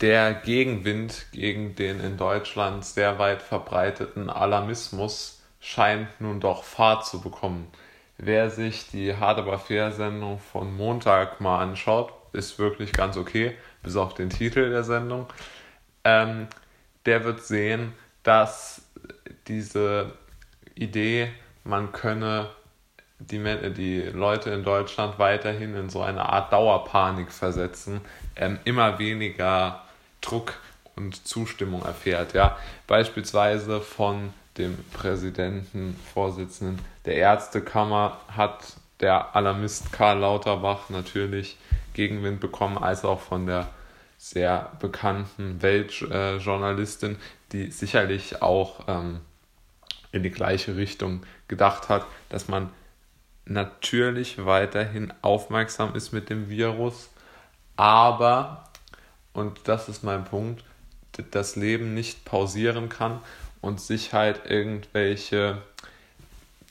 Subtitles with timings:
[0.00, 7.20] der Gegenwind gegen den in Deutschland sehr weit verbreiteten Alarmismus scheint nun doch Fahrt zu
[7.20, 7.68] bekommen.
[8.18, 13.56] Wer sich die Hard aber fair Sendung von Montag mal anschaut, ist wirklich ganz okay,
[13.82, 15.26] bis auf den Titel der Sendung.
[16.04, 16.48] Ähm,
[17.06, 17.92] der wird sehen,
[18.22, 18.82] dass
[19.46, 20.12] diese
[20.74, 21.30] Idee,
[21.64, 22.48] man könne
[23.18, 23.38] die,
[23.72, 28.00] die Leute in Deutschland weiterhin in so eine Art Dauerpanik versetzen,
[28.36, 29.83] ähm, immer weniger
[30.24, 30.54] Druck
[30.96, 32.34] und Zustimmung erfährt.
[32.34, 32.56] Ja?
[32.86, 41.58] Beispielsweise von dem Präsidenten, Vorsitzenden der Ärztekammer hat der Alarmist Karl Lauterbach natürlich
[41.92, 43.68] Gegenwind bekommen, als auch von der
[44.18, 47.16] sehr bekannten Weltjournalistin,
[47.52, 49.20] die sicherlich auch ähm,
[50.12, 52.70] in die gleiche Richtung gedacht hat, dass man
[53.44, 57.10] natürlich weiterhin aufmerksam ist mit dem Virus,
[57.76, 58.64] aber,
[59.34, 60.64] und das ist mein Punkt,
[61.30, 63.20] das Leben nicht pausieren kann
[63.60, 65.62] und sich halt irgendwelche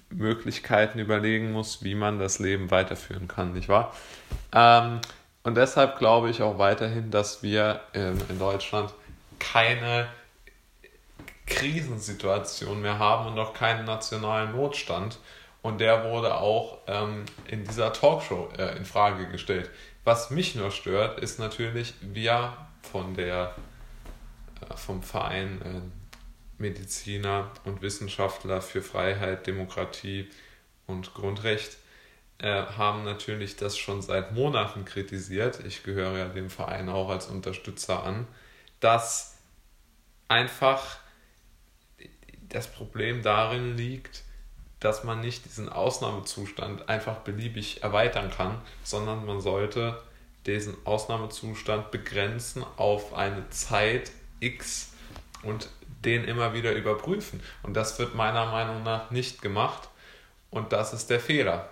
[0.09, 3.93] Möglichkeiten überlegen muss, wie man das Leben weiterführen kann, nicht wahr?
[4.53, 4.99] Ähm,
[5.43, 8.93] und deshalb glaube ich auch weiterhin, dass wir in, in Deutschland
[9.39, 10.07] keine
[11.45, 15.19] Krisensituation mehr haben und auch keinen nationalen Notstand.
[15.61, 19.69] Und der wurde auch ähm, in dieser Talkshow äh, in Frage gestellt.
[20.03, 23.55] Was mich nur stört, ist natürlich, wir von der,
[24.61, 30.29] äh, vom Verein äh, Mediziner und Wissenschaftler für Freiheit, Demokratie
[30.87, 31.77] und Grundrecht
[32.39, 35.63] äh, haben natürlich das schon seit Monaten kritisiert.
[35.65, 38.27] Ich gehöre ja dem Verein auch als Unterstützer an,
[38.81, 39.38] dass
[40.27, 40.97] einfach
[42.49, 44.23] das Problem darin liegt,
[44.83, 50.01] dass man nicht diesen Ausnahmezustand einfach beliebig erweitern kann, sondern man sollte
[50.45, 54.11] diesen Ausnahmezustand begrenzen auf eine Zeit
[54.41, 54.91] X
[55.41, 55.69] und
[56.03, 57.41] den immer wieder überprüfen.
[57.61, 59.87] Und das wird meiner Meinung nach nicht gemacht
[60.51, 61.69] und das ist der Fehler.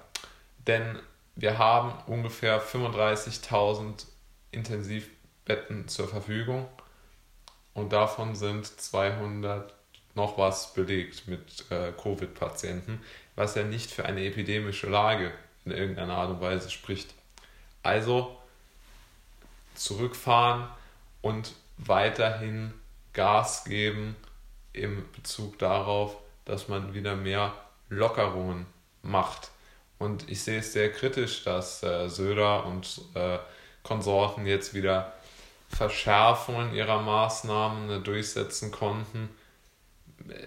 [0.68, 0.98] Denn
[1.36, 4.06] wir haben ungefähr 35.000
[4.52, 6.66] Intensivbetten zur Verfügung
[7.74, 9.74] und davon sind 200
[10.16, 13.02] noch was belegt mit äh, Covid-Patienten,
[13.36, 15.32] was ja nicht für eine epidemische Lage
[15.66, 17.14] in irgendeiner Art und Weise spricht.
[17.84, 18.38] Also
[19.76, 20.68] zurückfahren
[21.22, 22.74] und weiterhin
[23.14, 24.16] Gas geben
[24.74, 27.54] im Bezug darauf, dass man wieder mehr
[27.90, 28.66] Lockerungen
[29.02, 29.50] macht.
[29.98, 33.38] Und ich sehe es sehr kritisch, dass äh, Söder und äh,
[33.84, 35.14] Konsorten jetzt wieder
[35.70, 39.30] Verschärfungen ihrer Maßnahmen durchsetzen konnten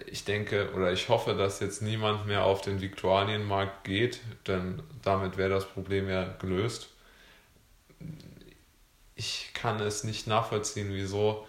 [0.06, 5.36] ich denke oder ich hoffe, dass jetzt niemand mehr auf den Viktualienmarkt geht, denn damit
[5.36, 6.88] wäre das Problem ja gelöst.
[9.14, 11.46] Ich kann es nicht nachvollziehen, wieso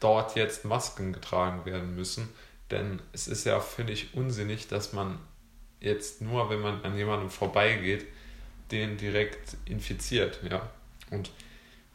[0.00, 2.28] dort jetzt Masken getragen werden müssen,
[2.70, 5.18] denn es ist ja völlig unsinnig, dass man
[5.80, 8.06] jetzt nur, wenn man an jemandem vorbeigeht,
[8.70, 10.68] den direkt infiziert, ja.
[11.10, 11.30] Und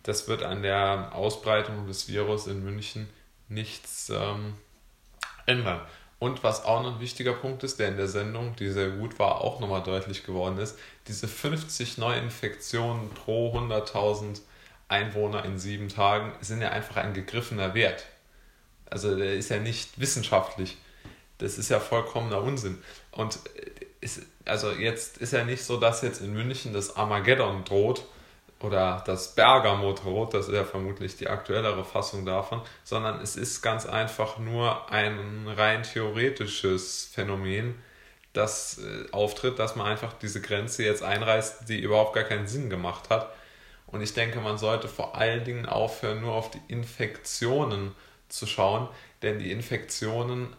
[0.04, 3.10] das wird an der Ausbreitung des Virus in München
[3.50, 4.54] nichts ähm,
[5.46, 5.82] ändern.
[6.20, 9.18] Und was auch noch ein wichtiger Punkt ist, der in der Sendung, die sehr gut
[9.18, 14.42] war, auch nochmal deutlich geworden ist, diese 50 Neuinfektionen pro 100.000
[14.88, 18.06] Einwohner in sieben Tagen sind ja einfach ein gegriffener Wert.
[18.90, 20.78] Also der ist ja nicht wissenschaftlich.
[21.38, 22.78] Das ist ja vollkommener Unsinn.
[23.12, 23.40] Und
[24.02, 28.06] ist, also jetzt ist ja nicht so, dass jetzt in München das Armageddon droht,
[28.64, 33.86] oder das Bergamo-Rot, das ist ja vermutlich die aktuellere Fassung davon, sondern es ist ganz
[33.86, 37.76] einfach nur ein rein theoretisches Phänomen,
[38.34, 42.70] das äh, auftritt, dass man einfach diese Grenze jetzt einreißt, die überhaupt gar keinen Sinn
[42.70, 43.34] gemacht hat.
[43.88, 47.94] Und ich denke, man sollte vor allen Dingen aufhören, nur auf die Infektionen
[48.30, 48.88] zu schauen,
[49.22, 50.56] denn die Infektionen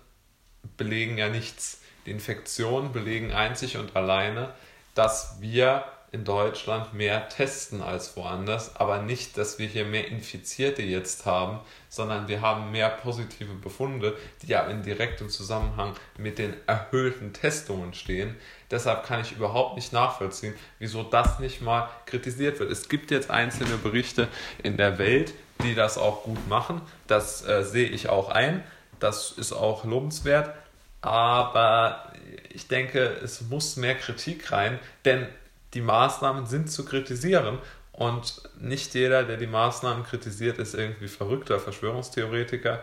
[0.76, 1.80] belegen ja nichts.
[2.04, 4.52] Die Infektionen belegen einzig und alleine,
[4.94, 10.82] dass wir in Deutschland mehr testen als woanders, aber nicht, dass wir hier mehr Infizierte
[10.82, 16.54] jetzt haben, sondern wir haben mehr positive Befunde, die ja in direktem Zusammenhang mit den
[16.66, 18.36] erhöhten Testungen stehen.
[18.70, 22.70] Deshalb kann ich überhaupt nicht nachvollziehen, wieso das nicht mal kritisiert wird.
[22.70, 24.28] Es gibt jetzt einzelne Berichte
[24.62, 25.32] in der Welt,
[25.62, 26.82] die das auch gut machen.
[27.06, 28.62] Das äh, sehe ich auch ein.
[29.00, 30.54] Das ist auch lobenswert.
[31.00, 32.12] Aber
[32.50, 35.26] ich denke, es muss mehr Kritik rein, denn
[35.74, 37.58] die Maßnahmen sind zu kritisieren
[37.92, 42.80] und nicht jeder, der die Maßnahmen kritisiert, ist irgendwie verrückter Verschwörungstheoretiker,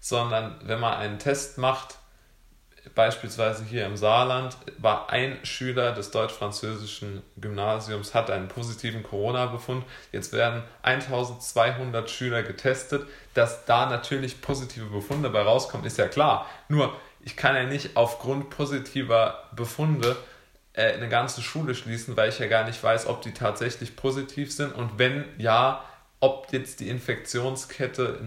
[0.00, 1.98] sondern wenn man einen Test macht,
[2.94, 9.84] beispielsweise hier im Saarland war ein Schüler des deutsch-französischen Gymnasiums, hat einen positiven Corona-Befund.
[10.10, 13.06] Jetzt werden 1200 Schüler getestet.
[13.34, 16.46] Dass da natürlich positive Befunde bei rauskommen, ist ja klar.
[16.68, 20.16] Nur, ich kann ja nicht aufgrund positiver Befunde
[20.74, 24.52] äh, eine ganze Schule schließen, weil ich ja gar nicht weiß, ob die tatsächlich positiv
[24.52, 25.84] sind und wenn ja,
[26.20, 28.20] ob jetzt die Infektionskette,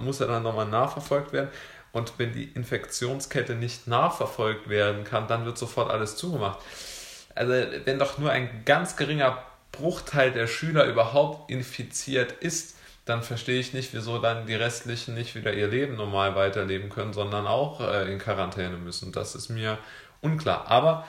[0.00, 1.50] muss ja dann nochmal nachverfolgt werden.
[1.92, 6.60] Und wenn die Infektionskette nicht nachverfolgt werden kann, dann wird sofort alles zugemacht.
[7.34, 7.52] Also
[7.84, 13.72] wenn doch nur ein ganz geringer Bruchteil der Schüler überhaupt infiziert ist, dann verstehe ich
[13.72, 18.10] nicht, wieso dann die restlichen nicht wieder ihr Leben normal weiterleben können, sondern auch äh,
[18.10, 19.12] in Quarantäne müssen.
[19.12, 19.78] Das ist mir
[20.20, 20.70] unklar.
[20.70, 21.04] Aber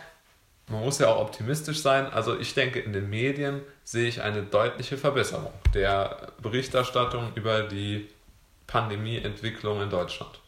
[0.68, 2.08] man muss ja auch optimistisch sein.
[2.08, 8.10] Also ich denke, in den Medien sehe ich eine deutliche Verbesserung der Berichterstattung über die
[8.68, 10.40] Pandemieentwicklung in Deutschland.